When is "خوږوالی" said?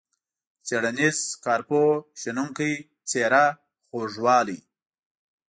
3.87-4.59